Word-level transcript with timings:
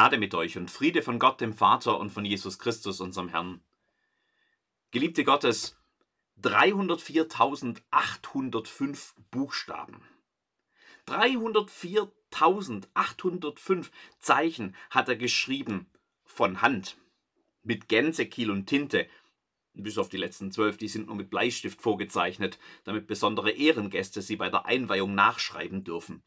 Gnade 0.00 0.16
mit 0.16 0.34
euch 0.34 0.56
und 0.56 0.70
Friede 0.70 1.02
von 1.02 1.18
Gott, 1.18 1.42
dem 1.42 1.52
Vater 1.52 2.00
und 2.00 2.08
von 2.08 2.24
Jesus 2.24 2.58
Christus, 2.58 3.02
unserem 3.02 3.28
Herrn. 3.28 3.60
Geliebte 4.92 5.24
Gottes, 5.24 5.76
304.805 6.42 9.12
Buchstaben. 9.30 10.00
304.805 11.06 13.90
Zeichen 14.20 14.74
hat 14.88 15.10
er 15.10 15.16
geschrieben 15.16 15.86
von 16.24 16.62
Hand 16.62 16.96
mit 17.62 17.88
Gänsekiel 17.88 18.50
und 18.50 18.64
Tinte. 18.64 19.06
Bis 19.74 19.98
auf 19.98 20.08
die 20.08 20.16
letzten 20.16 20.50
zwölf, 20.50 20.78
die 20.78 20.88
sind 20.88 21.08
nur 21.08 21.16
mit 21.16 21.28
Bleistift 21.28 21.82
vorgezeichnet, 21.82 22.58
damit 22.84 23.06
besondere 23.06 23.50
Ehrengäste 23.50 24.22
sie 24.22 24.36
bei 24.36 24.48
der 24.48 24.64
Einweihung 24.64 25.14
nachschreiben 25.14 25.84
dürfen. 25.84 26.22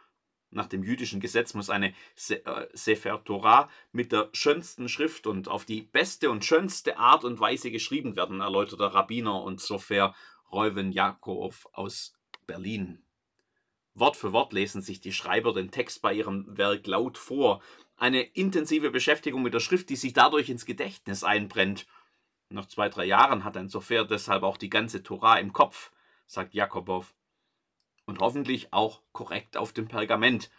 Nach 0.52 0.66
dem 0.66 0.82
jüdischen 0.82 1.20
Gesetz 1.20 1.54
muss 1.54 1.70
eine 1.70 1.94
äh, 2.28 2.66
Sefer 2.72 3.22
Torah 3.22 3.70
mit 3.92 4.10
der 4.10 4.30
schönsten 4.32 4.88
Schrift 4.88 5.28
und 5.28 5.46
auf 5.46 5.64
die 5.64 5.82
beste 5.82 6.28
und 6.30 6.44
schönste 6.44 6.98
Art 6.98 7.22
und 7.22 7.38
Weise 7.38 7.70
geschrieben 7.70 8.16
werden, 8.16 8.40
erläutert 8.40 8.80
der 8.80 8.88
Rabbiner 8.88 9.42
und 9.42 9.60
Sofer 9.60 10.12
Reuven 10.50 10.90
Jakob 10.90 11.54
aus 11.72 12.14
Berlin. 12.48 13.04
Wort 13.94 14.16
für 14.16 14.32
Wort 14.32 14.52
lesen 14.52 14.82
sich 14.82 15.00
die 15.00 15.12
Schreiber 15.12 15.52
den 15.52 15.70
Text 15.70 16.02
bei 16.02 16.14
ihrem 16.14 16.56
Werk 16.56 16.86
laut 16.86 17.18
vor. 17.18 17.60
Eine 17.96 18.22
intensive 18.22 18.90
Beschäftigung 18.90 19.42
mit 19.42 19.52
der 19.52 19.60
Schrift, 19.60 19.90
die 19.90 19.96
sich 19.96 20.12
dadurch 20.12 20.48
ins 20.48 20.64
Gedächtnis 20.64 21.24
einbrennt. 21.24 21.86
Nach 22.48 22.66
zwei, 22.66 22.88
drei 22.88 23.04
Jahren 23.04 23.44
hat 23.44 23.56
ein 23.56 23.68
Sofer 23.68 24.04
deshalb 24.04 24.42
auch 24.42 24.56
die 24.56 24.70
ganze 24.70 25.02
Torah 25.02 25.38
im 25.38 25.52
Kopf, 25.52 25.92
sagt 26.26 26.54
Jakobow. 26.54 27.04
Und 28.06 28.18
hoffentlich 28.20 28.72
auch 28.72 29.02
korrekt 29.12 29.56
auf 29.56 29.72
dem 29.72 29.86
Pergament. 29.86 30.50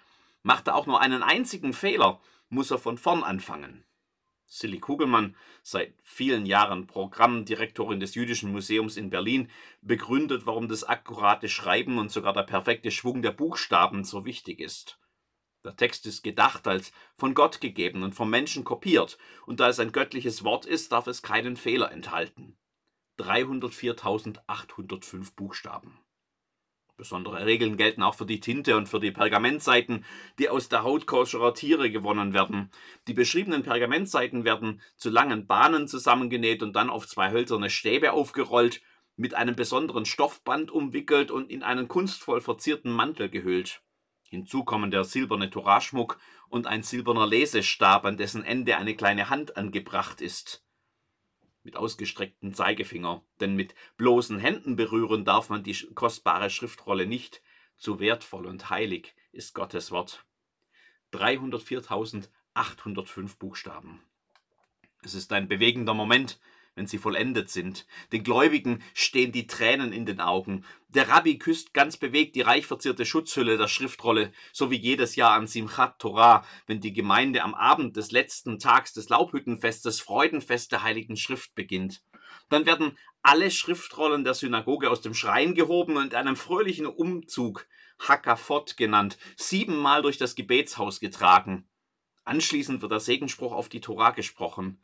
Macht 0.43 0.67
er 0.67 0.75
auch 0.75 0.85
nur 0.85 1.01
einen 1.01 1.23
einzigen 1.23 1.73
Fehler, 1.73 2.21
muss 2.49 2.71
er 2.71 2.77
von 2.77 2.97
vorn 2.97 3.23
anfangen. 3.23 3.83
Silly 4.53 4.79
Kugelmann, 4.79 5.37
seit 5.63 5.93
vielen 6.03 6.45
Jahren 6.45 6.85
Programmdirektorin 6.85 8.01
des 8.01 8.15
Jüdischen 8.15 8.51
Museums 8.51 8.97
in 8.97 9.09
Berlin, 9.09 9.49
begründet, 9.81 10.45
warum 10.45 10.67
das 10.67 10.83
akkurate 10.83 11.47
Schreiben 11.47 11.97
und 11.97 12.11
sogar 12.11 12.33
der 12.33 12.43
perfekte 12.43 12.91
Schwung 12.91 13.21
der 13.21 13.31
Buchstaben 13.31 14.03
so 14.03 14.25
wichtig 14.25 14.59
ist. 14.59 14.99
Der 15.63 15.77
Text 15.77 16.05
ist 16.05 16.21
gedacht 16.21 16.67
als 16.67 16.91
von 17.15 17.33
Gott 17.33 17.61
gegeben 17.61 18.03
und 18.03 18.13
vom 18.13 18.29
Menschen 18.29 18.65
kopiert, 18.65 19.17
und 19.45 19.61
da 19.61 19.69
es 19.69 19.79
ein 19.79 19.93
göttliches 19.93 20.43
Wort 20.43 20.65
ist, 20.65 20.91
darf 20.91 21.07
es 21.07 21.21
keinen 21.21 21.55
Fehler 21.55 21.89
enthalten. 21.89 22.57
304.805 23.19 25.33
Buchstaben. 25.33 25.97
Besondere 27.01 27.47
Regeln 27.47 27.77
gelten 27.77 28.03
auch 28.03 28.13
für 28.13 28.27
die 28.27 28.39
Tinte 28.39 28.77
und 28.77 28.87
für 28.87 28.99
die 28.99 29.09
Pergamentseiten, 29.09 30.05
die 30.37 30.49
aus 30.49 30.69
der 30.69 30.83
Haut 30.83 31.07
koscherer 31.07 31.55
Tiere 31.55 31.89
gewonnen 31.89 32.31
werden. 32.31 32.69
Die 33.07 33.15
beschriebenen 33.15 33.63
Pergamentseiten 33.63 34.45
werden 34.45 34.83
zu 34.97 35.09
langen 35.09 35.47
Bahnen 35.47 35.87
zusammengenäht 35.87 36.61
und 36.61 36.75
dann 36.75 36.91
auf 36.91 37.07
zwei 37.07 37.31
hölzerne 37.31 37.71
Stäbe 37.71 38.11
aufgerollt, 38.11 38.83
mit 39.15 39.33
einem 39.33 39.55
besonderen 39.55 40.05
Stoffband 40.05 40.69
umwickelt 40.69 41.31
und 41.31 41.49
in 41.49 41.63
einen 41.63 41.87
kunstvoll 41.87 42.39
verzierten 42.39 42.91
Mantel 42.91 43.29
gehüllt. 43.29 43.81
Hinzu 44.29 44.63
kommen 44.63 44.91
der 44.91 45.03
silberne 45.03 45.49
Toraschmuck 45.49 46.19
und 46.49 46.67
ein 46.67 46.83
silberner 46.83 47.25
Lesestab, 47.25 48.05
an 48.05 48.17
dessen 48.17 48.43
Ende 48.43 48.77
eine 48.77 48.95
kleine 48.95 49.31
Hand 49.31 49.57
angebracht 49.57 50.21
ist 50.21 50.63
mit 51.63 51.75
ausgestrecktem 51.75 52.53
Zeigefinger, 52.53 53.23
denn 53.39 53.55
mit 53.55 53.73
bloßen 53.97 54.37
Händen 54.39 54.75
berühren 54.75 55.25
darf 55.25 55.49
man 55.49 55.63
die 55.63 55.75
kostbare 55.93 56.49
Schriftrolle 56.49 57.05
nicht, 57.05 57.41
zu 57.77 57.99
wertvoll 57.99 58.45
und 58.45 58.69
heilig 58.69 59.15
ist 59.31 59.55
Gottes 59.55 59.91
Wort. 59.91 60.25
304.805 61.13 63.37
Buchstaben. 63.37 64.01
Es 65.03 65.15
ist 65.15 65.33
ein 65.33 65.47
bewegender 65.47 65.95
Moment, 65.95 66.39
wenn 66.75 66.87
sie 66.87 66.97
vollendet 66.97 67.49
sind. 67.49 67.85
Den 68.11 68.23
Gläubigen 68.23 68.81
stehen 68.93 69.31
die 69.31 69.47
Tränen 69.47 69.91
in 69.91 70.05
den 70.05 70.19
Augen. 70.19 70.65
Der 70.87 71.09
Rabbi 71.09 71.37
küsst 71.37 71.73
ganz 71.73 71.97
bewegt 71.97 72.35
die 72.35 72.41
reich 72.41 72.65
verzierte 72.65 73.05
Schutzhülle 73.05 73.57
der 73.57 73.67
Schriftrolle, 73.67 74.31
so 74.53 74.71
wie 74.71 74.77
jedes 74.77 75.15
Jahr 75.15 75.33
an 75.33 75.47
Simchat 75.47 75.99
Torah, 75.99 76.45
wenn 76.67 76.79
die 76.79 76.93
Gemeinde 76.93 77.43
am 77.43 77.53
Abend 77.53 77.97
des 77.97 78.11
letzten 78.11 78.59
Tags 78.59 78.93
des 78.93 79.09
Laubhüttenfestes 79.09 79.99
Freudenfest 79.99 80.71
der 80.71 80.83
Heiligen 80.83 81.17
Schrift 81.17 81.55
beginnt. 81.55 82.03
Dann 82.49 82.65
werden 82.65 82.97
alle 83.21 83.51
Schriftrollen 83.51 84.23
der 84.23 84.33
Synagoge 84.33 84.89
aus 84.89 85.01
dem 85.01 85.13
Schrein 85.13 85.53
gehoben 85.55 85.97
und 85.97 86.13
in 86.13 86.15
einem 86.15 86.35
fröhlichen 86.35 86.85
Umzug, 86.85 87.67
Hakafot 87.99 88.77
genannt, 88.77 89.17
siebenmal 89.37 90.01
durch 90.01 90.17
das 90.17 90.35
Gebetshaus 90.35 90.99
getragen. 90.99 91.69
Anschließend 92.23 92.81
wird 92.81 92.91
der 92.91 92.99
Segenspruch 92.99 93.51
auf 93.51 93.69
die 93.69 93.81
Torah 93.81 94.11
gesprochen. 94.11 94.81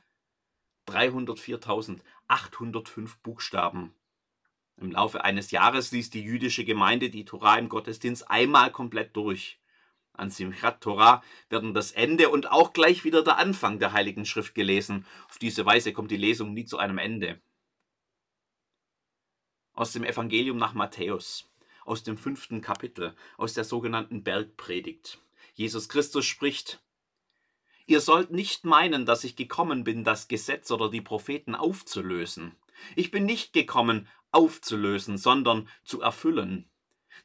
304.805 0.87 3.17
Buchstaben. 3.21 3.93
Im 4.77 4.91
Laufe 4.91 5.23
eines 5.23 5.51
Jahres 5.51 5.91
liest 5.91 6.13
die 6.13 6.23
jüdische 6.23 6.63
Gemeinde 6.63 7.09
die 7.09 7.25
Torah 7.25 7.57
im 7.57 7.67
Gottesdienst 7.67 8.29
einmal 8.29 8.71
komplett 8.71 9.15
durch. 9.15 9.59
An 10.13 10.29
Simchat 10.29 10.81
Torah 10.81 11.23
werden 11.49 11.73
das 11.73 11.91
Ende 11.91 12.29
und 12.29 12.51
auch 12.51 12.73
gleich 12.73 13.03
wieder 13.03 13.23
der 13.23 13.37
Anfang 13.37 13.79
der 13.79 13.93
Heiligen 13.93 14.25
Schrift 14.25 14.55
gelesen. 14.55 15.05
Auf 15.29 15.37
diese 15.37 15.65
Weise 15.65 15.93
kommt 15.93 16.11
die 16.11 16.17
Lesung 16.17 16.53
nie 16.53 16.65
zu 16.65 16.77
einem 16.77 16.97
Ende. 16.97 17.39
Aus 19.73 19.93
dem 19.93 20.03
Evangelium 20.03 20.57
nach 20.57 20.73
Matthäus, 20.73 21.49
aus 21.85 22.03
dem 22.03 22.17
fünften 22.17 22.61
Kapitel, 22.61 23.15
aus 23.37 23.53
der 23.53 23.63
sogenannten 23.63 24.23
Bergpredigt. 24.23 25.19
Jesus 25.53 25.89
Christus 25.89 26.25
spricht, 26.25 26.81
Ihr 27.87 28.01
sollt 28.01 28.31
nicht 28.31 28.65
meinen, 28.65 29.05
dass 29.05 29.23
ich 29.23 29.37
gekommen 29.37 29.85
bin, 29.85 30.03
das 30.03 30.27
Gesetz 30.27 30.71
oder 30.71 30.89
die 30.89 31.01
Propheten 31.01 31.55
aufzulösen. 31.55 32.53
Ich 32.97 33.11
bin 33.11 33.25
nicht 33.25 33.53
gekommen, 33.53 34.09
aufzulösen, 34.31 35.17
sondern 35.17 35.69
zu 35.85 36.01
erfüllen. 36.01 36.69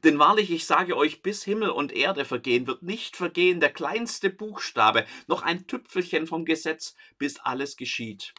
Denn 0.05 0.21
wahrlich, 0.21 0.50
ich 0.53 0.65
sage 0.65 0.97
euch, 0.97 1.21
bis 1.21 1.43
Himmel 1.43 1.71
und 1.71 1.93
Erde 1.93 2.25
vergehen, 2.25 2.69
wird 2.69 2.83
nicht 2.83 3.17
vergehen 3.17 3.59
der 3.59 3.73
kleinste 3.73 4.31
Buchstabe, 4.31 5.05
noch 5.27 5.43
ein 5.43 5.67
Tüpfelchen 5.67 6.28
vom 6.28 6.45
Gesetz, 6.45 6.94
bis 7.19 7.39
alles 7.39 7.77
geschieht. 7.77 8.33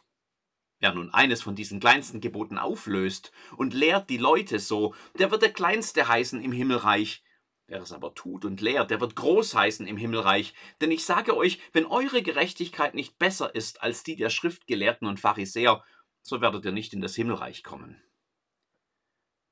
Wer 0.80 0.94
nun 0.94 1.10
eines 1.10 1.42
von 1.42 1.54
diesen 1.54 1.80
kleinsten 1.80 2.20
Geboten 2.20 2.58
auflöst 2.58 3.32
und 3.56 3.74
lehrt 3.74 4.10
die 4.10 4.18
Leute 4.18 4.58
so, 4.58 4.94
der 5.18 5.30
wird 5.30 5.42
der 5.42 5.52
Kleinste 5.52 6.08
heißen 6.08 6.42
im 6.42 6.52
Himmelreich. 6.52 7.23
Wer 7.66 7.80
es 7.80 7.92
aber 7.92 8.14
tut 8.14 8.44
und 8.44 8.60
lehrt, 8.60 8.90
der 8.90 9.00
wird 9.00 9.16
groß 9.16 9.54
heißen 9.54 9.86
im 9.86 9.96
Himmelreich. 9.96 10.52
Denn 10.82 10.90
ich 10.90 11.04
sage 11.04 11.34
euch, 11.36 11.60
wenn 11.72 11.86
eure 11.86 12.22
Gerechtigkeit 12.22 12.94
nicht 12.94 13.18
besser 13.18 13.54
ist 13.54 13.82
als 13.82 14.02
die 14.02 14.16
der 14.16 14.28
Schriftgelehrten 14.28 15.08
und 15.08 15.18
Pharisäer, 15.18 15.82
so 16.20 16.42
werdet 16.42 16.66
ihr 16.66 16.72
nicht 16.72 16.92
in 16.92 17.00
das 17.00 17.14
Himmelreich 17.14 17.62
kommen. 17.62 18.02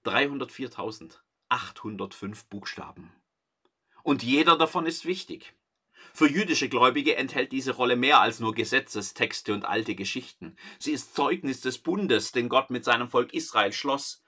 304.805 0.05 2.49
Buchstaben. 2.51 3.15
Und 4.03 4.23
jeder 4.23 4.59
davon 4.59 4.85
ist 4.85 5.07
wichtig. 5.07 5.55
Für 6.13 6.29
jüdische 6.29 6.69
Gläubige 6.69 7.17
enthält 7.17 7.53
diese 7.53 7.73
Rolle 7.73 7.97
mehr 7.97 8.21
als 8.21 8.41
nur 8.41 8.53
Gesetzestexte 8.53 9.55
und 9.55 9.65
alte 9.65 9.95
Geschichten. 9.95 10.57
Sie 10.79 10.93
ist 10.93 11.15
Zeugnis 11.15 11.63
des 11.63 11.79
Bundes, 11.79 12.33
den 12.33 12.51
Gott 12.51 12.69
mit 12.71 12.85
seinem 12.85 13.09
Volk 13.09 13.33
Israel 13.33 13.73
schloss 13.73 14.22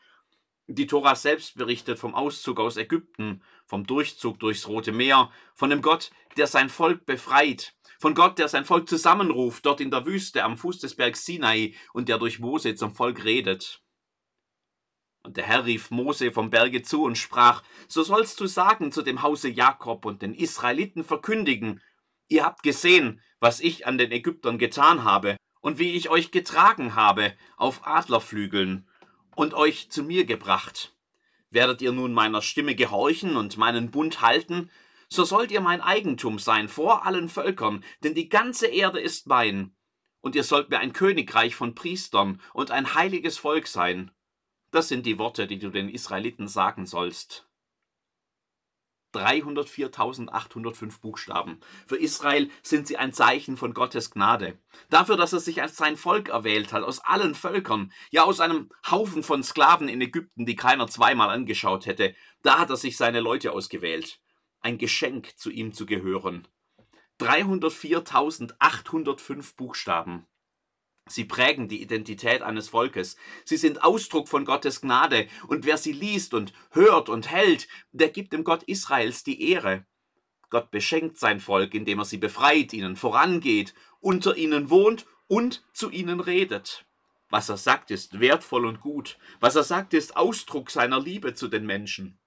die 0.67 0.87
Tora 0.87 1.15
selbst 1.15 1.57
berichtet 1.57 1.99
vom 1.99 2.15
Auszug 2.15 2.59
aus 2.59 2.77
Ägypten, 2.77 3.43
vom 3.67 3.87
Durchzug 3.87 4.39
durchs 4.41 4.67
Rote 4.67 4.93
Meer, 4.93 5.31
von 5.55 5.71
dem 5.71 5.83
Gott, 5.83 6.11
der 6.37 6.47
sein 6.47 6.69
Volk 6.69 7.07
befreit, 7.07 7.75
von 7.99 8.15
Gott, 8.15 8.39
der 8.39 8.49
sein 8.49 8.65
Volk 8.65 8.89
zusammenruft, 8.89 9.67
dort 9.67 9.81
in 9.81 9.91
der 9.91 10.07
Wüste 10.07 10.45
am 10.45 10.57
Fuß 10.57 10.79
des 10.79 10.95
Bergs 10.95 11.25
Sinai 11.25 11.75
und 11.93 12.09
der 12.09 12.19
durch 12.19 12.39
Mose 12.39 12.75
zum 12.75 12.95
Volk 12.95 13.25
redet. 13.25 13.83
Und 15.23 15.37
der 15.39 15.45
Herr 15.45 15.65
rief 15.65 15.91
Mose 15.91 16.33
vom 16.33 16.51
Berge 16.51 16.83
zu 16.83 17.03
und 17.03 17.17
sprach, 17.17 17.63
so 17.89 18.03
sollst 18.03 18.41
du 18.41 18.47
sagen 18.47 18.93
zu 18.93 19.01
dem 19.01 19.23
Hause 19.23 19.49
Jakob 19.49 20.05
und 20.05 20.23
den 20.23 20.35
Israeliten 20.35 21.03
verkündigen, 21.03 21.81
Ihr 22.29 22.45
habt 22.45 22.63
gesehen, 22.63 23.21
was 23.39 23.61
ich 23.61 23.87
an 23.87 23.99
den 23.99 24.11
Ägyptern 24.11 24.59
getan 24.59 25.05
habe 25.05 25.37
und 25.61 25.79
wie 25.79 25.93
ich 25.93 26.09
euch 26.09 26.31
getragen 26.31 26.95
habe 26.95 27.35
auf 27.57 27.87
Adlerflügeln 27.87 28.89
und 29.37 29.55
euch 29.55 29.91
zu 29.91 30.03
mir 30.03 30.25
gebracht. 30.25 30.95
Werdet 31.51 31.83
ihr 31.83 31.93
nun 31.93 32.13
meiner 32.13 32.43
Stimme 32.43 32.75
gehorchen 32.75 33.37
und 33.37 33.57
meinen 33.57 33.91
Bund 33.91 34.21
halten, 34.21 34.71
so 35.09 35.25
sollt 35.25 35.53
ihr 35.53 35.61
mein 35.61 35.81
Eigentum 35.81 36.39
sein 36.39 36.69
vor 36.69 37.07
allen 37.07 37.29
Völkern, 37.29 37.85
denn 38.03 38.15
die 38.15 38.29
ganze 38.29 38.67
Erde 38.67 39.01
ist 39.01 39.27
mein. 39.27 39.75
Und 40.21 40.35
ihr 40.35 40.43
sollt 40.43 40.71
mir 40.71 40.79
ein 40.79 40.93
Königreich 40.93 41.55
von 41.55 41.75
Priestern 41.75 42.41
und 42.53 42.71
ein 42.71 42.95
heiliges 42.95 43.39
Volk 43.39 43.67
sein. 43.67 44.11
Das 44.71 44.89
sind 44.89 45.07
die 45.07 45.19
Worte, 45.19 45.47
die 45.47 45.59
du 45.59 45.71
den 45.71 45.89
Israeliten 45.89 46.49
sagen 46.49 46.87
sollst. 46.87 47.47
304.805 49.15 51.01
Buchstaben. 51.01 51.61
Für 51.87 51.97
Israel 51.97 52.51
sind 52.63 52.87
sie 52.87 52.97
ein 52.97 53.13
Zeichen 53.13 53.57
von 53.57 53.75
Gottes 53.75 54.11
Gnade. 54.11 54.59
Dafür, 54.91 55.17
dass 55.17 55.33
er 55.33 55.41
sich 55.41 55.63
als 55.63 55.77
sein 55.77 55.97
Volk 55.97 56.29
erwählt 56.29 56.73
hat, 56.73 56.83
aus 56.83 57.01
allen 57.01 57.35
Völkern, 57.35 57.93
ja 58.11 58.25
aus 58.25 58.41
einem 58.41 58.71
Haufen 58.91 59.23
von 59.23 59.43
Sklaven 59.43 59.89
in 59.89 60.01
Ägypten, 60.01 60.47
die 60.47 60.57
keiner 60.57 60.89
zweimal 60.89 61.31
angeschaut 61.31 61.87
hätte, 61.87 62.15
da 62.43 62.59
hat 62.59 62.71
er 62.71 62.77
sich 62.77 62.97
seine 62.97 63.21
Leute 63.21 63.53
ausgewählt. 63.53 64.21
Ein 64.61 64.79
Geschenk, 64.79 65.37
zu 65.37 65.51
ihm 65.51 65.73
zu 65.73 65.87
gehören. 65.87 66.49
304.805 67.21 69.57
Buchstaben. 69.57 70.27
Sie 71.07 71.25
prägen 71.25 71.69
die 71.69 71.83
Identität 71.83 72.41
eines 72.41 72.71
Volkes. 72.71 73.17
Sie 73.45 73.59
sind 73.59 73.85
Ausdruck 73.85 74.29
von 74.29 74.45
Gottes 74.47 74.81
Gnade. 74.81 75.29
Und 75.49 75.67
wer 75.67 75.77
sie 75.77 75.93
liest 75.93 76.33
und 76.33 76.55
hört 76.71 77.09
und 77.09 77.31
hält, 77.31 77.69
der 77.93 78.09
gibt 78.09 78.33
dem 78.33 78.43
Gott 78.43 78.63
Israels 78.63 79.23
die 79.23 79.51
Ehre. 79.51 79.85
Gott 80.49 80.71
beschenkt 80.71 81.19
sein 81.19 81.41
Volk, 81.41 81.75
indem 81.75 81.99
er 81.99 82.05
sie 82.05 82.17
befreit, 82.17 82.73
ihnen 82.73 82.97
vorangeht, 82.97 83.75
unter 84.01 84.37
ihnen 84.37 84.71
wohnt 84.71 85.05
und 85.27 85.63
zu 85.73 85.91
ihnen 85.91 86.21
redet. 86.21 86.87
Was 87.29 87.49
er 87.49 87.57
sagt, 87.57 87.91
ist 87.91 88.21
wertvoll 88.21 88.65
und 88.65 88.81
gut. 88.81 89.19
Was 89.41 89.57
er 89.57 89.65
sagt, 89.65 89.93
ist 89.93 90.17
Ausdruck 90.17 90.71
seiner 90.71 91.01
Liebe 91.01 91.35
zu 91.35 91.49
den 91.49 91.67
Menschen. 91.67 92.19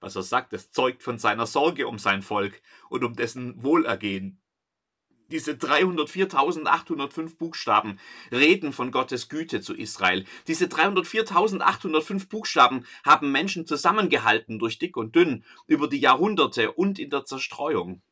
Was 0.00 0.16
er 0.16 0.22
sagt, 0.22 0.52
es 0.52 0.72
zeugt 0.72 1.02
von 1.02 1.18
seiner 1.18 1.46
Sorge 1.46 1.86
um 1.86 1.98
sein 1.98 2.22
Volk 2.22 2.60
und 2.90 3.04
um 3.04 3.14
dessen 3.16 3.62
Wohlergehen. 3.62 4.42
Diese 5.30 5.52
304.805 5.52 7.36
Buchstaben 7.36 7.98
reden 8.30 8.72
von 8.72 8.92
Gottes 8.92 9.28
Güte 9.28 9.60
zu 9.60 9.74
Israel. 9.74 10.24
Diese 10.46 10.66
304.805 10.66 12.28
Buchstaben 12.28 12.86
haben 13.04 13.32
Menschen 13.32 13.66
zusammengehalten 13.66 14.60
durch 14.60 14.78
dick 14.78 14.96
und 14.96 15.16
dünn 15.16 15.44
über 15.66 15.88
die 15.88 15.98
Jahrhunderte 15.98 16.70
und 16.72 17.00
in 17.00 17.10
der 17.10 17.24
Zerstreuung. 17.24 18.02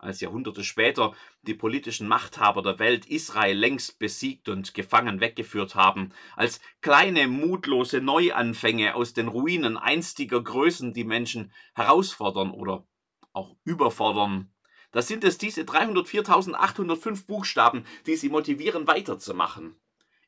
Als 0.00 0.20
Jahrhunderte 0.20 0.62
später 0.62 1.12
die 1.42 1.54
politischen 1.54 2.06
Machthaber 2.08 2.62
der 2.62 2.78
Welt 2.78 3.06
Israel 3.06 3.56
längst 3.56 3.98
besiegt 3.98 4.48
und 4.48 4.74
gefangen 4.74 5.20
weggeführt 5.20 5.74
haben, 5.76 6.12
als 6.36 6.60
kleine 6.80 7.26
mutlose 7.26 8.00
Neuanfänge 8.00 8.94
aus 8.94 9.12
den 9.12 9.26
Ruinen 9.26 9.76
einstiger 9.76 10.42
Größen 10.42 10.92
die 10.92 11.04
Menschen 11.04 11.52
herausfordern 11.74 12.52
oder 12.52 12.86
auch 13.32 13.56
überfordern, 13.64 14.52
da 14.92 15.02
sind 15.02 15.24
es 15.24 15.36
diese 15.38 15.62
304.805 15.62 17.26
Buchstaben, 17.26 17.84
die 18.06 18.16
sie 18.16 18.30
motivieren, 18.30 18.86
weiterzumachen. 18.86 19.74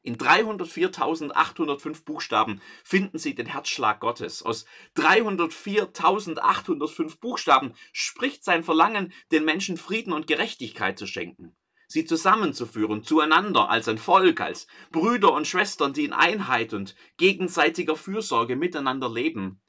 In 0.02 0.16
304.805 0.16 2.04
Buchstaben 2.04 2.62
finden 2.84 3.18
Sie 3.18 3.34
den 3.34 3.44
Herzschlag 3.44 4.00
Gottes. 4.00 4.42
Aus 4.42 4.64
304.805 4.96 7.20
Buchstaben 7.20 7.74
spricht 7.92 8.42
sein 8.42 8.64
Verlangen, 8.64 9.12
den 9.30 9.44
Menschen 9.44 9.76
Frieden 9.76 10.14
und 10.14 10.26
Gerechtigkeit 10.26 10.98
zu 10.98 11.06
schenken. 11.06 11.54
Sie 11.86 12.06
zusammenzuführen, 12.06 13.04
zueinander, 13.04 13.68
als 13.68 13.88
ein 13.88 13.98
Volk, 13.98 14.40
als 14.40 14.66
Brüder 14.90 15.34
und 15.34 15.46
Schwestern, 15.46 15.92
die 15.92 16.06
in 16.06 16.14
Einheit 16.14 16.72
und 16.72 16.96
gegenseitiger 17.18 17.96
Fürsorge 17.96 18.56
miteinander 18.56 19.10
leben. 19.10 19.60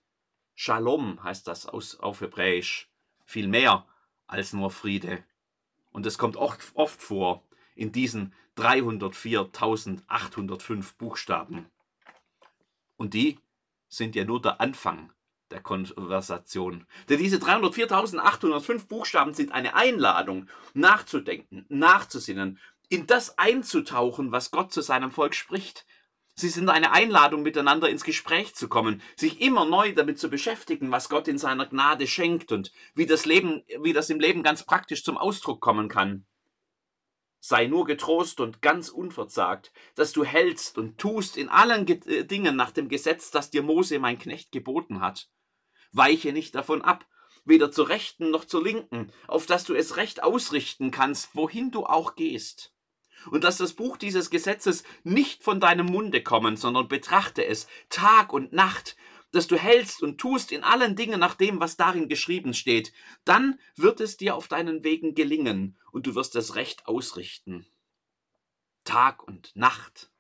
Shalom 0.56 1.22
heißt 1.24 1.46
das 1.48 1.66
aus, 1.66 2.00
auf 2.00 2.22
Hebräisch. 2.22 2.90
Viel 3.26 3.48
mehr 3.48 3.86
als 4.32 4.54
nur 4.54 4.72
Friede. 4.72 5.24
Und 5.92 6.06
es 6.06 6.18
kommt 6.18 6.38
oft, 6.38 6.72
oft 6.74 7.02
vor 7.02 7.44
in 7.76 7.92
diesen 7.92 8.34
304.805 8.58 10.98
Buchstaben. 10.98 11.66
Und 12.96 13.14
die 13.14 13.40
sind 13.88 14.16
ja 14.16 14.24
nur 14.24 14.42
der 14.42 14.62
Anfang 14.62 15.12
der 15.52 15.62
Konversation. 15.62 16.88
Denn 17.10 17.20
diese 17.20 17.38
304.805 17.38 18.88
Buchstaben 18.88 19.34
sind 19.34 19.52
eine 19.52 19.76
Einladung, 19.76 20.48
nachzudenken, 20.74 21.66
nachzusinnen, 21.68 22.58
in 22.88 23.06
das 23.08 23.38
einzutauchen, 23.38 24.32
was 24.32 24.52
Gott 24.52 24.72
zu 24.72 24.80
seinem 24.82 25.12
Volk 25.12 25.36
spricht, 25.36 25.86
Sie 26.34 26.50
sind 26.50 26.70
eine 26.70 26.92
Einladung, 26.92 27.44
miteinander 27.44 27.90
ins 27.90 28.04
Gespräch 28.04 28.56
zu 28.56 28.70
kommen, 28.70 29.02
sich 29.16 29.42
immer 29.42 29.66
neu 29.66 29.94
damit 29.94 30.18
zu 30.18 30.30
beschäftigen, 30.30 30.92
was 30.92 31.10
Gott 31.10 31.28
in 31.28 31.38
seiner 31.38 31.66
Gnade 31.66 32.08
schenkt 32.08 32.52
und 32.52 32.72
wie 32.96 33.06
das 33.06 33.26
Leben, 33.26 33.64
wie 33.82 33.94
das 33.94 34.10
im 34.10 34.20
Leben 34.20 34.42
ganz 34.42 34.64
praktisch 34.64 35.04
zum 35.04 35.18
Ausdruck 35.18 35.60
kommen 35.62 35.90
kann. 35.90 36.26
Sei 37.42 37.66
nur 37.66 37.86
getrost 37.86 38.40
und 38.40 38.62
ganz 38.62 38.90
unverzagt, 38.90 39.74
dass 39.96 40.14
du 40.14 40.24
hältst 40.24 40.78
und 40.78 41.00
tust 41.00 41.38
in 41.38 41.50
allen 41.50 41.88
äh, 41.88 42.24
Dingen 42.24 42.56
nach 42.56 42.72
dem 42.72 42.88
Gesetz, 42.88 43.32
das 43.32 43.50
dir 43.50 43.64
Mose, 43.64 44.00
mein 44.00 44.20
Knecht, 44.20 44.52
geboten 44.52 45.02
hat. 45.02 45.30
Weiche 45.92 46.34
nicht 46.34 46.56
davon 46.56 46.82
ab, 46.84 47.08
weder 47.44 47.72
zur 47.72 47.90
Rechten 47.90 48.30
noch 48.30 48.46
zur 48.46 48.64
Linken, 48.64 49.12
auf 49.28 49.48
dass 49.48 49.64
du 49.64 49.74
es 49.74 49.98
recht 49.98 50.24
ausrichten 50.24 50.92
kannst, 50.92 51.36
wohin 51.36 51.72
du 51.72 51.86
auch 51.86 52.16
gehst 52.16 52.72
und 53.30 53.44
dass 53.44 53.58
das 53.58 53.74
Buch 53.74 53.98
dieses 53.98 54.30
Gesetzes 54.30 54.84
nicht 55.04 55.44
von 55.44 55.60
deinem 55.60 55.86
Munde 55.86 56.24
kommen, 56.24 56.58
sondern 56.58 56.88
betrachte 56.88 57.46
es 57.46 57.68
Tag 57.90 58.34
und 58.34 58.54
Nacht, 58.54 58.96
dass 59.32 59.48
du 59.48 59.58
hältst 59.58 60.04
und 60.04 60.20
tust 60.20 60.52
in 60.52 60.64
allen 60.64 60.96
Dingen 60.96 61.20
nach 61.20 61.36
dem, 61.36 61.60
was 61.60 61.78
darin 61.78 62.10
geschrieben 62.10 62.54
steht, 62.54 62.92
dann 63.24 63.60
wird 63.76 64.02
es 64.02 64.18
dir 64.18 64.36
auf 64.36 64.48
deinen 64.48 64.84
Wegen 64.84 65.16
gelingen 65.16 65.78
und 65.92 66.08
du 66.08 66.16
wirst 66.16 66.36
es 66.36 66.56
recht 66.56 66.88
ausrichten. 66.88 67.66
Tag 68.84 69.24
und 69.24 69.56
Nacht. 69.56 70.12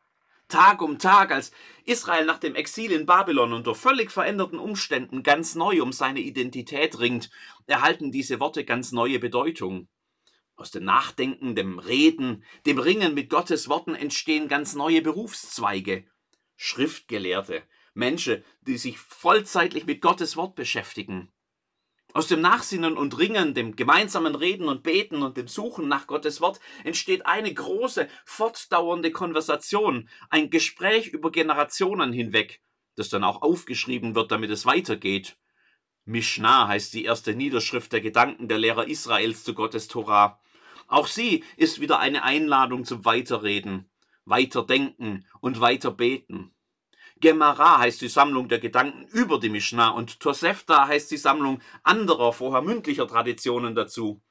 Tag 0.47 0.81
um 0.81 0.99
Tag, 0.99 1.31
als 1.31 1.51
Israel 1.85 2.25
nach 2.25 2.37
dem 2.37 2.55
Exil 2.55 2.91
in 2.91 3.05
Babylon 3.05 3.53
unter 3.53 3.73
völlig 3.73 4.11
veränderten 4.11 4.59
Umständen 4.59 5.23
ganz 5.23 5.55
neu 5.55 5.81
um 5.81 5.93
seine 5.93 6.19
Identität 6.19 6.99
ringt, 6.99 7.29
erhalten 7.67 8.11
diese 8.11 8.41
Worte 8.41 8.65
ganz 8.65 8.91
neue 8.91 9.19
Bedeutung. 9.19 9.87
Aus 10.61 10.69
dem 10.69 10.83
Nachdenken, 10.83 11.55
dem 11.55 11.79
Reden, 11.79 12.43
dem 12.67 12.77
Ringen 12.77 13.15
mit 13.15 13.31
Gottes 13.31 13.67
Worten 13.67 13.95
entstehen 13.95 14.47
ganz 14.47 14.75
neue 14.75 15.01
Berufszweige. 15.01 16.05
Schriftgelehrte, 16.55 17.63
Menschen, 17.95 18.43
die 18.61 18.77
sich 18.77 18.99
vollzeitlich 18.99 19.87
mit 19.87 20.01
Gottes 20.01 20.37
Wort 20.37 20.53
beschäftigen. 20.53 21.31
Aus 22.13 22.27
dem 22.27 22.41
Nachsinnen 22.41 22.95
und 22.95 23.17
Ringen, 23.17 23.55
dem 23.55 23.75
gemeinsamen 23.75 24.35
Reden 24.35 24.67
und 24.67 24.83
Beten 24.83 25.23
und 25.23 25.35
dem 25.35 25.47
Suchen 25.47 25.87
nach 25.87 26.05
Gottes 26.05 26.41
Wort 26.41 26.59
entsteht 26.83 27.25
eine 27.25 27.51
große, 27.51 28.07
fortdauernde 28.23 29.09
Konversation, 29.09 30.09
ein 30.29 30.51
Gespräch 30.51 31.07
über 31.07 31.31
Generationen 31.31 32.13
hinweg, 32.13 32.61
das 32.95 33.09
dann 33.09 33.23
auch 33.23 33.41
aufgeschrieben 33.41 34.13
wird, 34.13 34.31
damit 34.31 34.51
es 34.51 34.67
weitergeht. 34.67 35.37
Mishnah 36.05 36.67
heißt 36.67 36.93
die 36.93 37.05
erste 37.05 37.33
Niederschrift 37.33 37.91
der 37.93 38.01
Gedanken 38.01 38.47
der 38.47 38.59
Lehrer 38.59 38.87
Israels 38.87 39.43
zu 39.43 39.55
Gottes 39.55 39.87
Torah. 39.87 40.39
Auch 40.91 41.07
sie 41.07 41.45
ist 41.55 41.79
wieder 41.79 41.99
eine 41.99 42.23
Einladung 42.23 42.83
zum 42.83 43.05
Weiterreden, 43.05 43.89
Weiterdenken 44.25 45.25
und 45.39 45.61
Weiterbeten. 45.61 46.53
Gemara 47.21 47.79
heißt 47.79 48.01
die 48.01 48.09
Sammlung 48.09 48.49
der 48.49 48.59
Gedanken 48.59 49.05
über 49.07 49.39
die 49.39 49.47
Mishnah 49.47 49.91
und 49.91 50.19
Tosefta 50.19 50.89
heißt 50.89 51.09
die 51.09 51.17
Sammlung 51.17 51.61
anderer 51.83 52.33
vorher 52.33 52.61
mündlicher 52.61 53.07
Traditionen 53.07 53.73
dazu. 53.73 54.21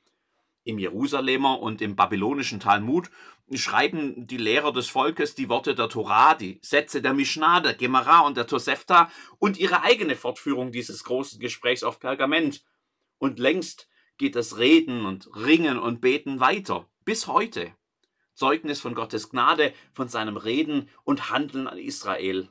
Im 0.62 0.78
Jerusalemer 0.78 1.60
und 1.60 1.80
im 1.80 1.96
babylonischen 1.96 2.60
Talmud 2.60 3.10
schreiben 3.54 4.26
die 4.26 4.36
Lehrer 4.36 4.74
des 4.74 4.90
Volkes 4.90 5.34
die 5.34 5.48
Worte 5.48 5.74
der 5.74 5.88
Torah, 5.88 6.34
die 6.34 6.60
Sätze 6.62 7.00
der 7.00 7.14
Mishnah, 7.14 7.60
der 7.60 7.72
Gemara 7.72 8.20
und 8.20 8.36
der 8.36 8.46
Tosefta 8.46 9.10
und 9.38 9.58
ihre 9.58 9.80
eigene 9.82 10.14
Fortführung 10.14 10.72
dieses 10.72 11.04
großen 11.04 11.40
Gesprächs 11.40 11.82
auf 11.82 12.00
Pergament. 12.00 12.62
Und 13.16 13.38
längst 13.38 13.89
geht 14.20 14.36
das 14.36 14.58
Reden 14.58 15.04
und 15.06 15.34
Ringen 15.34 15.78
und 15.78 16.02
Beten 16.02 16.40
weiter, 16.40 16.86
bis 17.06 17.26
heute. 17.26 17.74
Zeugnis 18.34 18.78
von 18.78 18.94
Gottes 18.94 19.30
Gnade, 19.30 19.72
von 19.94 20.08
seinem 20.08 20.36
Reden 20.36 20.90
und 21.04 21.30
Handeln 21.30 21.66
an 21.66 21.78
Israel. 21.78 22.50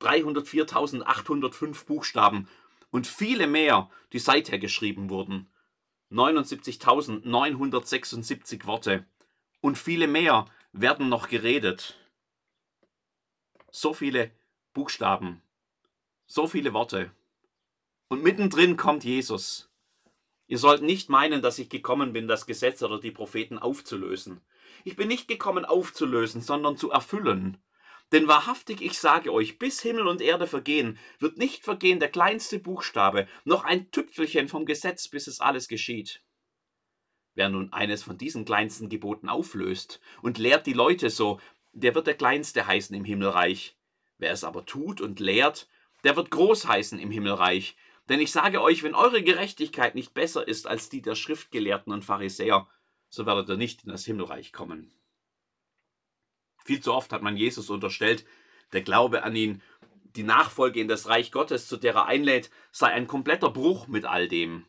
304.805 0.00 1.86
Buchstaben 1.86 2.48
und 2.90 3.06
viele 3.06 3.46
mehr, 3.46 3.88
die 4.12 4.18
seither 4.18 4.58
geschrieben 4.58 5.10
wurden. 5.10 5.48
79.976 6.10 8.66
Worte 8.66 9.06
und 9.60 9.78
viele 9.78 10.08
mehr 10.08 10.46
werden 10.72 11.08
noch 11.08 11.28
geredet. 11.28 12.00
So 13.70 13.94
viele 13.94 14.32
Buchstaben, 14.72 15.40
so 16.26 16.48
viele 16.48 16.72
Worte. 16.72 17.12
Und 18.08 18.24
mittendrin 18.24 18.76
kommt 18.76 19.04
Jesus 19.04 19.70
Ihr 20.54 20.58
sollt 20.58 20.82
nicht 20.82 21.08
meinen, 21.08 21.42
dass 21.42 21.58
ich 21.58 21.68
gekommen 21.68 22.12
bin, 22.12 22.28
das 22.28 22.46
Gesetz 22.46 22.80
oder 22.84 23.00
die 23.00 23.10
Propheten 23.10 23.58
aufzulösen. 23.58 24.40
Ich 24.84 24.94
bin 24.94 25.08
nicht 25.08 25.26
gekommen 25.26 25.64
aufzulösen, 25.64 26.42
sondern 26.42 26.76
zu 26.76 26.92
erfüllen. 26.92 27.58
Denn 28.12 28.28
wahrhaftig, 28.28 28.80
ich 28.80 28.96
sage 28.96 29.32
euch, 29.32 29.58
bis 29.58 29.82
Himmel 29.82 30.06
und 30.06 30.20
Erde 30.20 30.46
vergehen, 30.46 30.96
wird 31.18 31.38
nicht 31.38 31.64
vergehen 31.64 31.98
der 31.98 32.08
kleinste 32.08 32.60
Buchstabe, 32.60 33.26
noch 33.44 33.64
ein 33.64 33.90
Tüpfelchen 33.90 34.46
vom 34.46 34.64
Gesetz, 34.64 35.08
bis 35.08 35.26
es 35.26 35.40
alles 35.40 35.66
geschieht. 35.66 36.22
Wer 37.34 37.48
nun 37.48 37.72
eines 37.72 38.04
von 38.04 38.16
diesen 38.16 38.44
kleinsten 38.44 38.88
Geboten 38.88 39.28
auflöst 39.28 40.00
und 40.22 40.38
lehrt 40.38 40.68
die 40.68 40.72
Leute 40.72 41.10
so, 41.10 41.40
der 41.72 41.96
wird 41.96 42.06
der 42.06 42.14
Kleinste 42.14 42.64
heißen 42.64 42.94
im 42.94 43.04
Himmelreich. 43.04 43.76
Wer 44.18 44.30
es 44.30 44.44
aber 44.44 44.64
tut 44.64 45.00
und 45.00 45.18
lehrt, 45.18 45.66
der 46.04 46.14
wird 46.14 46.30
groß 46.30 46.68
heißen 46.68 47.00
im 47.00 47.10
Himmelreich. 47.10 47.76
Denn 48.08 48.20
ich 48.20 48.32
sage 48.32 48.60
euch, 48.60 48.82
wenn 48.82 48.94
eure 48.94 49.22
Gerechtigkeit 49.22 49.94
nicht 49.94 50.12
besser 50.12 50.46
ist 50.46 50.66
als 50.66 50.88
die 50.88 51.02
der 51.02 51.14
Schriftgelehrten 51.14 51.92
und 51.92 52.04
Pharisäer, 52.04 52.68
so 53.08 53.26
werdet 53.26 53.48
ihr 53.48 53.56
nicht 53.56 53.84
in 53.84 53.90
das 53.90 54.04
Himmelreich 54.04 54.52
kommen. 54.52 54.92
Viel 56.64 56.80
zu 56.80 56.92
oft 56.92 57.12
hat 57.12 57.22
man 57.22 57.36
Jesus 57.36 57.70
unterstellt, 57.70 58.26
der 58.72 58.82
Glaube 58.82 59.22
an 59.22 59.36
ihn, 59.36 59.62
die 60.16 60.22
Nachfolge 60.22 60.80
in 60.80 60.88
das 60.88 61.08
Reich 61.08 61.32
Gottes, 61.32 61.66
zu 61.68 61.76
der 61.76 61.94
er 61.94 62.06
einlädt, 62.06 62.50
sei 62.72 62.88
ein 62.88 63.06
kompletter 63.06 63.50
Bruch 63.50 63.86
mit 63.86 64.04
all 64.04 64.28
dem. 64.28 64.66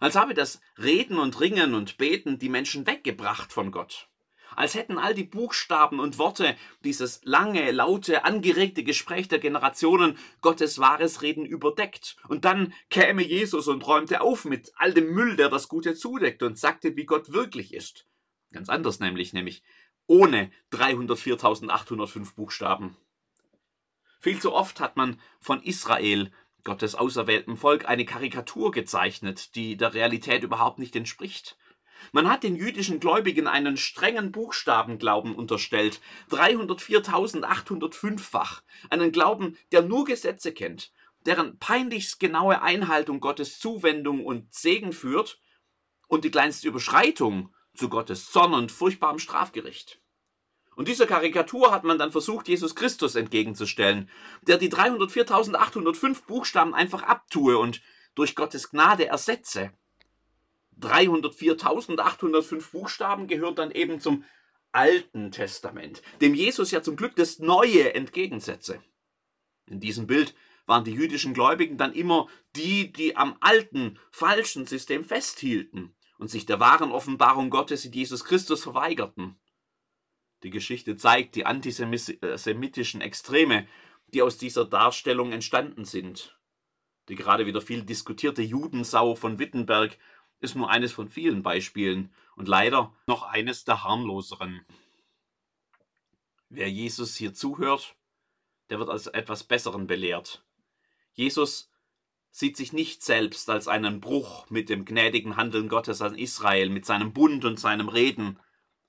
Als 0.00 0.16
habe 0.16 0.34
das 0.34 0.60
Reden 0.76 1.18
und 1.18 1.40
Ringen 1.40 1.74
und 1.74 1.98
Beten 1.98 2.38
die 2.38 2.48
Menschen 2.48 2.86
weggebracht 2.86 3.52
von 3.52 3.70
Gott 3.70 4.08
als 4.58 4.74
hätten 4.74 4.98
all 4.98 5.14
die 5.14 5.22
Buchstaben 5.22 6.00
und 6.00 6.18
Worte, 6.18 6.56
dieses 6.82 7.20
lange, 7.22 7.70
laute, 7.70 8.24
angeregte 8.24 8.82
Gespräch 8.82 9.28
der 9.28 9.38
Generationen 9.38 10.18
Gottes 10.40 10.80
wahres 10.80 11.22
Reden 11.22 11.46
überdeckt. 11.46 12.16
Und 12.26 12.44
dann 12.44 12.74
käme 12.90 13.22
Jesus 13.22 13.68
und 13.68 13.86
räumte 13.86 14.20
auf 14.20 14.44
mit 14.44 14.72
all 14.74 14.92
dem 14.92 15.14
Müll, 15.14 15.36
der 15.36 15.48
das 15.48 15.68
Gute 15.68 15.94
zudeckt 15.94 16.42
und 16.42 16.58
sagte, 16.58 16.96
wie 16.96 17.06
Gott 17.06 17.32
wirklich 17.32 17.72
ist. 17.72 18.06
Ganz 18.52 18.68
anders 18.68 18.98
nämlich, 18.98 19.32
nämlich 19.32 19.62
ohne 20.08 20.50
304.805 20.72 22.34
Buchstaben. 22.34 22.96
Viel 24.18 24.40
zu 24.40 24.52
oft 24.52 24.80
hat 24.80 24.96
man 24.96 25.20
von 25.38 25.62
Israel, 25.62 26.32
Gottes 26.64 26.96
auserwähltem 26.96 27.56
Volk, 27.56 27.88
eine 27.88 28.04
Karikatur 28.04 28.72
gezeichnet, 28.72 29.54
die 29.54 29.76
der 29.76 29.94
Realität 29.94 30.42
überhaupt 30.42 30.80
nicht 30.80 30.96
entspricht. 30.96 31.56
Man 32.12 32.28
hat 32.28 32.42
den 32.42 32.56
jüdischen 32.56 33.00
Gläubigen 33.00 33.46
einen 33.46 33.76
strengen 33.76 34.32
Buchstabenglauben 34.32 35.34
unterstellt, 35.34 36.00
304.805-fach, 36.30 38.62
einen 38.90 39.12
Glauben, 39.12 39.56
der 39.72 39.82
nur 39.82 40.04
Gesetze 40.04 40.52
kennt, 40.52 40.92
deren 41.26 41.58
peinlichst 41.58 42.20
genaue 42.20 42.62
Einhaltung 42.62 43.20
Gottes 43.20 43.58
Zuwendung 43.58 44.24
und 44.24 44.54
Segen 44.54 44.92
führt 44.92 45.40
und 46.06 46.24
die 46.24 46.30
kleinste 46.30 46.68
Überschreitung 46.68 47.52
zu 47.74 47.88
Gottes 47.88 48.30
Zorn 48.30 48.54
und 48.54 48.70
furchtbarem 48.72 49.18
Strafgericht. 49.18 50.00
Und 50.78 50.88
dieser 50.88 51.06
Karikatur 51.06 51.72
hat 51.72 51.82
man 51.82 51.98
dann 51.98 52.12
versucht, 52.12 52.46
Jesus 52.46 52.76
Christus 52.76 53.16
entgegenzustellen, 53.16 54.08
der 54.42 54.58
die 54.58 54.70
304.805 54.70 56.26
Buchstaben 56.26 56.72
einfach 56.72 57.02
abtue 57.02 57.58
und 57.58 57.82
durch 58.14 58.36
Gottes 58.36 58.70
Gnade 58.70 59.06
ersetze. 59.06 59.72
304.805 60.80 62.70
Buchstaben 62.70 63.26
gehören 63.26 63.54
dann 63.54 63.70
eben 63.70 64.00
zum 64.00 64.24
Alten 64.72 65.30
Testament, 65.30 66.02
dem 66.20 66.34
Jesus 66.34 66.70
ja 66.70 66.82
zum 66.82 66.96
Glück 66.96 67.16
das 67.16 67.38
Neue 67.38 67.94
entgegensetze. 67.94 68.82
In 69.66 69.80
diesem 69.80 70.06
Bild 70.06 70.34
waren 70.66 70.84
die 70.84 70.92
jüdischen 70.92 71.34
Gläubigen 71.34 71.78
dann 71.78 71.94
immer 71.94 72.28
die, 72.54 72.92
die 72.92 73.16
am 73.16 73.36
alten, 73.40 73.98
falschen 74.10 74.66
System 74.66 75.04
festhielten 75.04 75.94
und 76.18 76.30
sich 76.30 76.46
der 76.46 76.60
wahren 76.60 76.92
Offenbarung 76.92 77.48
Gottes 77.48 77.84
in 77.84 77.92
Jesus 77.92 78.24
Christus 78.24 78.62
verweigerten. 78.62 79.38
Die 80.42 80.50
Geschichte 80.50 80.96
zeigt 80.96 81.34
die 81.34 81.46
antisemitischen 81.46 83.00
Extreme, 83.00 83.66
die 84.08 84.22
aus 84.22 84.38
dieser 84.38 84.64
Darstellung 84.64 85.32
entstanden 85.32 85.84
sind. 85.84 86.38
Die 87.08 87.14
gerade 87.14 87.46
wieder 87.46 87.60
viel 87.60 87.82
diskutierte 87.82 88.42
Judensau 88.42 89.14
von 89.14 89.38
Wittenberg 89.38 89.96
ist 90.40 90.54
nur 90.54 90.70
eines 90.70 90.92
von 90.92 91.08
vielen 91.08 91.42
Beispielen 91.42 92.12
und 92.36 92.48
leider 92.48 92.94
noch 93.06 93.22
eines 93.22 93.64
der 93.64 93.84
harmloseren. 93.84 94.64
Wer 96.48 96.70
Jesus 96.70 97.16
hier 97.16 97.34
zuhört, 97.34 97.96
der 98.70 98.78
wird 98.78 98.88
als 98.88 99.06
etwas 99.06 99.44
Besseren 99.44 99.86
belehrt. 99.86 100.44
Jesus 101.12 101.70
sieht 102.30 102.56
sich 102.56 102.72
nicht 102.72 103.02
selbst 103.02 103.50
als 103.50 103.68
einen 103.68 104.00
Bruch 104.00 104.48
mit 104.50 104.68
dem 104.68 104.84
gnädigen 104.84 105.36
Handeln 105.36 105.68
Gottes 105.68 106.02
an 106.02 106.16
Israel, 106.16 106.68
mit 106.68 106.86
seinem 106.86 107.12
Bund 107.12 107.44
und 107.44 107.58
seinem 107.58 107.88
Reden, 107.88 108.38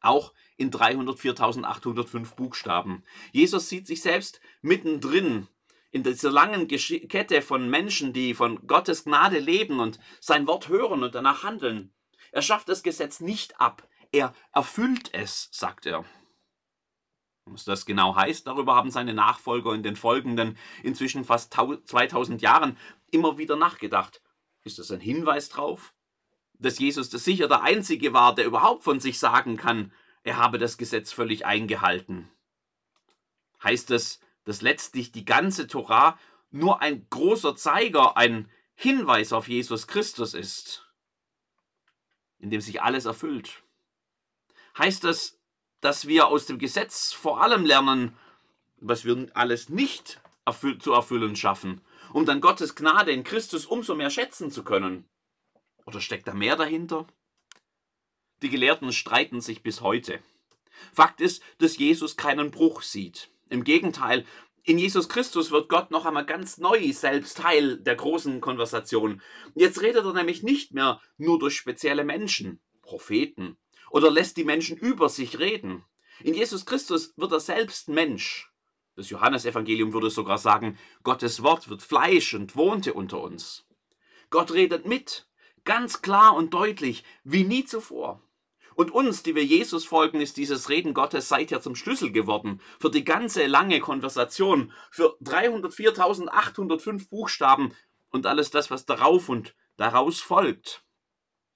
auch 0.01 0.33
in 0.55 0.71
304.805 0.71 2.35
Buchstaben. 2.35 3.03
Jesus 3.31 3.69
sieht 3.69 3.87
sich 3.87 4.01
selbst 4.01 4.39
mittendrin 4.61 5.47
in 5.91 6.03
dieser 6.03 6.31
langen 6.31 6.67
Kette 6.67 7.41
von 7.41 7.69
Menschen, 7.69 8.13
die 8.13 8.33
von 8.33 8.67
Gottes 8.67 9.05
Gnade 9.05 9.39
leben 9.39 9.79
und 9.79 9.99
sein 10.19 10.47
Wort 10.47 10.67
hören 10.69 11.03
und 11.03 11.15
danach 11.15 11.43
handeln. 11.43 11.93
Er 12.31 12.41
schafft 12.41 12.69
das 12.69 12.83
Gesetz 12.83 13.19
nicht 13.19 13.59
ab, 13.59 13.87
er 14.11 14.33
erfüllt 14.53 15.13
es, 15.13 15.49
sagt 15.51 15.85
er. 15.85 16.05
Was 17.45 17.63
das 17.63 17.85
genau 17.85 18.15
heißt, 18.15 18.45
darüber 18.45 18.75
haben 18.75 18.91
seine 18.91 19.13
Nachfolger 19.13 19.73
in 19.73 19.81
den 19.81 19.95
folgenden, 19.95 20.57
inzwischen 20.83 21.25
fast 21.25 21.53
2000 21.53 22.41
Jahren 22.41 22.77
immer 23.11 23.37
wieder 23.39 23.55
nachgedacht. 23.55 24.21
Ist 24.63 24.77
das 24.77 24.91
ein 24.91 24.99
Hinweis 24.99 25.49
darauf, 25.49 25.95
dass 26.53 26.77
Jesus 26.77 27.09
das 27.09 27.23
sicher 27.23 27.47
der 27.47 27.63
Einzige 27.63 28.13
war, 28.13 28.35
der 28.35 28.45
überhaupt 28.45 28.83
von 28.83 28.99
sich 28.99 29.17
sagen 29.17 29.57
kann, 29.57 29.91
er 30.23 30.37
habe 30.37 30.59
das 30.59 30.77
Gesetz 30.77 31.11
völlig 31.11 31.45
eingehalten? 31.45 32.29
Heißt 33.63 33.89
es, 33.91 34.19
dass 34.49 34.63
letztlich 34.63 35.11
die 35.11 35.25
ganze 35.25 35.67
Torah 35.67 36.17
nur 36.49 36.81
ein 36.81 37.05
großer 37.11 37.55
Zeiger, 37.55 38.17
ein 38.17 38.49
Hinweis 38.73 39.31
auf 39.31 39.47
Jesus 39.47 39.85
Christus 39.85 40.33
ist, 40.33 40.89
in 42.39 42.49
dem 42.49 42.59
sich 42.59 42.81
alles 42.81 43.05
erfüllt. 43.05 43.61
Heißt 44.75 45.03
das, 45.03 45.37
dass 45.81 46.07
wir 46.07 46.29
aus 46.29 46.47
dem 46.47 46.57
Gesetz 46.57 47.13
vor 47.13 47.43
allem 47.43 47.63
lernen, 47.63 48.17
was 48.77 49.05
wir 49.05 49.29
alles 49.35 49.69
nicht 49.69 50.19
erfüll 50.45 50.79
zu 50.79 50.93
erfüllen 50.93 51.35
schaffen, 51.35 51.81
um 52.11 52.25
dann 52.25 52.41
Gottes 52.41 52.73
Gnade 52.73 53.11
in 53.11 53.23
Christus 53.23 53.67
umso 53.67 53.93
mehr 53.93 54.09
schätzen 54.09 54.49
zu 54.49 54.63
können? 54.63 55.07
Oder 55.85 56.01
steckt 56.01 56.27
da 56.27 56.33
mehr 56.33 56.55
dahinter? 56.55 57.05
Die 58.41 58.49
Gelehrten 58.49 58.93
streiten 58.93 59.41
sich 59.41 59.61
bis 59.61 59.81
heute. 59.81 60.23
Fakt 60.91 61.21
ist, 61.21 61.43
dass 61.59 61.77
Jesus 61.77 62.17
keinen 62.17 62.49
Bruch 62.49 62.81
sieht. 62.81 63.29
Im 63.49 63.63
Gegenteil, 63.63 64.25
in 64.63 64.77
Jesus 64.77 65.09
Christus 65.09 65.49
wird 65.49 65.69
Gott 65.69 65.89
noch 65.89 66.05
einmal 66.05 66.25
ganz 66.25 66.59
neu 66.59 66.91
selbst 66.93 67.37
Teil 67.37 67.77
der 67.77 67.95
großen 67.95 68.39
Konversation. 68.41 69.21
Jetzt 69.55 69.81
redet 69.81 70.05
er 70.05 70.13
nämlich 70.13 70.43
nicht 70.43 70.73
mehr 70.73 71.01
nur 71.17 71.39
durch 71.39 71.55
spezielle 71.55 72.03
Menschen, 72.03 72.59
Propheten, 72.81 73.57
oder 73.89 74.11
lässt 74.11 74.37
die 74.37 74.43
Menschen 74.43 74.77
über 74.77 75.09
sich 75.09 75.39
reden. 75.39 75.83
In 76.21 76.35
Jesus 76.35 76.65
Christus 76.65 77.13
wird 77.17 77.31
er 77.31 77.39
selbst 77.39 77.89
Mensch. 77.89 78.51
Das 78.95 79.09
Johannesevangelium 79.09 79.93
würde 79.93 80.09
sogar 80.09 80.37
sagen, 80.37 80.77
Gottes 81.03 81.41
Wort 81.41 81.69
wird 81.69 81.81
Fleisch 81.81 82.33
und 82.33 82.55
wohnte 82.55 82.93
unter 82.93 83.21
uns. 83.21 83.65
Gott 84.29 84.51
redet 84.51 84.85
mit, 84.85 85.27
ganz 85.63 86.01
klar 86.01 86.35
und 86.35 86.53
deutlich, 86.53 87.03
wie 87.23 87.45
nie 87.45 87.65
zuvor. 87.65 88.21
Und 88.79 88.91
uns, 88.91 89.23
die 89.23 89.35
wir 89.35 89.43
Jesus 89.43 89.83
folgen, 89.83 90.21
ist 90.21 90.37
dieses 90.37 90.69
Reden 90.69 90.93
Gottes 90.93 91.27
seither 91.27 91.59
zum 91.59 91.75
Schlüssel 91.75 92.13
geworden 92.13 92.61
für 92.79 92.89
die 92.89 93.03
ganze 93.03 93.45
lange 93.45 93.81
Konversation, 93.81 94.71
für 94.89 95.17
304.805 95.21 97.09
Buchstaben 97.09 97.75
und 98.09 98.25
alles 98.25 98.51
das, 98.51 98.71
was 98.71 98.85
darauf 98.85 99.27
und 99.27 99.53
daraus 99.75 100.21
folgt. 100.21 100.85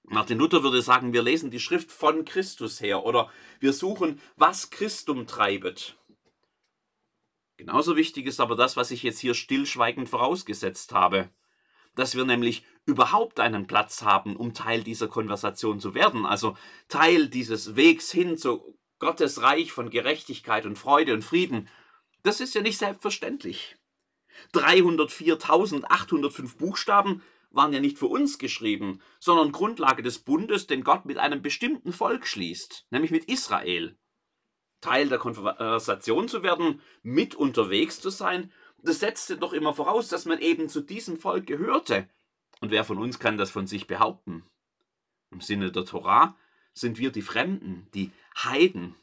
Martin 0.02 0.36
Luther 0.36 0.62
würde 0.62 0.82
sagen, 0.82 1.14
wir 1.14 1.22
lesen 1.22 1.50
die 1.50 1.60
Schrift 1.60 1.90
von 1.90 2.26
Christus 2.26 2.82
her 2.82 3.06
oder 3.06 3.30
wir 3.58 3.72
suchen, 3.72 4.20
was 4.36 4.68
Christum 4.68 5.26
treibet. 5.26 5.96
Genauso 7.56 7.96
wichtig 7.96 8.26
ist 8.26 8.38
aber 8.38 8.54
das, 8.54 8.76
was 8.76 8.90
ich 8.90 9.02
jetzt 9.02 9.20
hier 9.20 9.32
stillschweigend 9.32 10.10
vorausgesetzt 10.10 10.92
habe 10.92 11.30
dass 11.94 12.16
wir 12.16 12.24
nämlich 12.24 12.64
überhaupt 12.86 13.40
einen 13.40 13.66
Platz 13.66 14.02
haben, 14.02 14.36
um 14.36 14.54
Teil 14.54 14.82
dieser 14.82 15.08
Konversation 15.08 15.80
zu 15.80 15.94
werden, 15.94 16.26
also 16.26 16.56
Teil 16.88 17.28
dieses 17.28 17.76
Wegs 17.76 18.10
hin 18.10 18.36
zu 18.36 18.78
Gottes 18.98 19.42
Reich 19.42 19.72
von 19.72 19.88
Gerechtigkeit 19.90 20.66
und 20.66 20.78
Freude 20.78 21.14
und 21.14 21.22
Frieden. 21.22 21.68
Das 22.22 22.40
ist 22.40 22.54
ja 22.54 22.62
nicht 22.62 22.78
selbstverständlich. 22.78 23.76
304.805 24.52 26.56
Buchstaben 26.56 27.22
waren 27.50 27.72
ja 27.72 27.80
nicht 27.80 27.98
für 27.98 28.06
uns 28.06 28.38
geschrieben, 28.38 29.00
sondern 29.20 29.52
Grundlage 29.52 30.02
des 30.02 30.18
Bundes, 30.18 30.66
den 30.66 30.84
Gott 30.84 31.04
mit 31.04 31.18
einem 31.18 31.42
bestimmten 31.42 31.92
Volk 31.92 32.26
schließt, 32.26 32.86
nämlich 32.90 33.10
mit 33.10 33.26
Israel. 33.26 33.98
Teil 34.80 35.08
der 35.08 35.18
Konversation 35.18 36.28
zu 36.28 36.42
werden, 36.42 36.80
mit 37.02 37.34
unterwegs 37.34 38.00
zu 38.00 38.10
sein 38.10 38.52
das 38.84 39.00
setzte 39.00 39.36
doch 39.36 39.52
immer 39.52 39.74
voraus, 39.74 40.08
dass 40.08 40.26
man 40.26 40.38
eben 40.38 40.68
zu 40.68 40.80
diesem 40.80 41.18
Volk 41.18 41.46
gehörte. 41.46 42.08
Und 42.60 42.70
wer 42.70 42.84
von 42.84 42.98
uns 42.98 43.18
kann 43.18 43.36
das 43.36 43.50
von 43.50 43.66
sich 43.66 43.86
behaupten? 43.86 44.44
Im 45.30 45.40
Sinne 45.40 45.72
der 45.72 45.84
Torah 45.84 46.36
sind 46.72 46.98
wir 46.98 47.10
die 47.10 47.22
Fremden, 47.22 47.88
die 47.94 48.12
Heiden. 48.36 48.94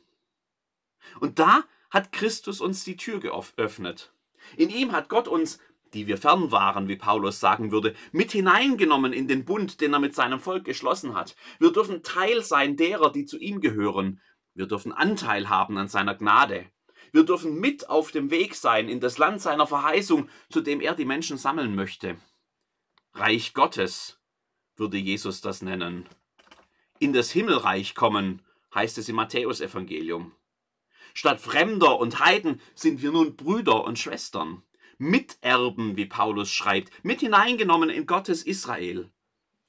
Und 1.19 1.39
da 1.39 1.63
hat 1.89 2.11
Christus 2.11 2.61
uns 2.61 2.83
die 2.83 2.95
Tür 2.95 3.19
geöffnet. 3.19 4.13
In 4.55 4.69
ihm 4.69 4.91
hat 4.91 5.09
Gott 5.09 5.27
uns, 5.27 5.59
die 5.93 6.07
wir 6.07 6.17
fern 6.17 6.51
waren, 6.51 6.87
wie 6.87 6.95
Paulus 6.95 7.39
sagen 7.39 7.71
würde, 7.71 7.95
mit 8.11 8.31
hineingenommen 8.31 9.13
in 9.13 9.27
den 9.27 9.45
Bund, 9.45 9.81
den 9.81 9.93
er 9.93 9.99
mit 9.99 10.15
seinem 10.15 10.39
Volk 10.39 10.63
geschlossen 10.63 11.15
hat. 11.15 11.35
Wir 11.59 11.71
dürfen 11.71 12.03
Teil 12.03 12.43
sein 12.43 12.77
derer, 12.77 13.11
die 13.11 13.25
zu 13.25 13.37
ihm 13.37 13.59
gehören. 13.59 14.21
Wir 14.53 14.67
dürfen 14.67 14.91
Anteil 14.91 15.49
haben 15.49 15.77
an 15.77 15.87
seiner 15.87 16.15
Gnade. 16.15 16.65
Wir 17.11 17.23
dürfen 17.23 17.59
mit 17.59 17.89
auf 17.89 18.11
dem 18.11 18.31
Weg 18.31 18.55
sein 18.55 18.87
in 18.87 18.99
das 18.99 19.17
Land 19.17 19.41
seiner 19.41 19.67
Verheißung, 19.67 20.29
zu 20.49 20.61
dem 20.61 20.79
er 20.81 20.95
die 20.95 21.05
Menschen 21.05 21.37
sammeln 21.37 21.75
möchte. 21.75 22.17
Reich 23.13 23.53
Gottes 23.53 24.19
würde 24.77 24.97
Jesus 24.97 25.41
das 25.41 25.61
nennen. 25.61 26.07
In 26.99 27.13
das 27.13 27.31
Himmelreich 27.31 27.95
kommen, 27.95 28.41
heißt 28.73 28.97
es 28.97 29.09
im 29.09 29.15
Matthäusevangelium. 29.17 30.31
Statt 31.13 31.41
Fremder 31.41 31.99
und 31.99 32.19
Heiden 32.19 32.61
sind 32.73 33.01
wir 33.01 33.11
nun 33.11 33.35
Brüder 33.35 33.83
und 33.83 33.99
Schwestern, 33.99 34.63
Miterben, 34.97 35.97
wie 35.97 36.05
Paulus 36.05 36.51
schreibt, 36.51 36.91
mit 37.03 37.19
hineingenommen 37.19 37.89
in 37.89 38.05
Gottes 38.05 38.43
Israel. 38.43 39.11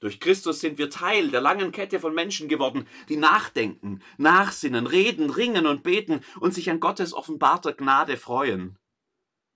Durch 0.03 0.19
Christus 0.19 0.59
sind 0.59 0.77
wir 0.77 0.89
Teil 0.89 1.31
der 1.31 1.39
langen 1.39 1.71
Kette 1.71 1.97
von 1.97 2.13
Menschen 2.13 2.49
geworden, 2.49 2.85
die 3.07 3.15
nachdenken, 3.15 4.01
nachsinnen, 4.17 4.85
reden, 4.85 5.29
ringen 5.29 5.65
und 5.65 5.81
beten 5.81 6.19
und 6.41 6.53
sich 6.53 6.69
an 6.69 6.81
Gottes 6.81 7.13
offenbarter 7.13 7.71
Gnade 7.71 8.17
freuen. 8.17 8.77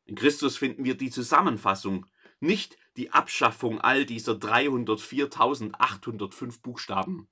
In 0.06 0.16
Christus 0.16 0.56
finden 0.56 0.86
wir 0.86 0.96
die 0.96 1.10
Zusammenfassung, 1.10 2.06
nicht 2.40 2.78
die 2.96 3.12
Abschaffung 3.12 3.82
all 3.82 4.06
dieser 4.06 4.36
304.805 4.36 6.62
Buchstaben 6.62 7.28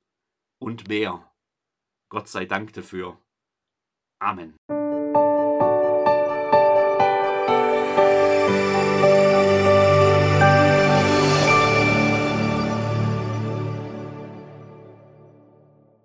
und 0.59 0.89
mehr. 0.89 1.31
Gott 2.09 2.27
sei 2.27 2.43
Dank 2.43 2.73
dafür. 2.73 3.17
Amen. 4.19 4.57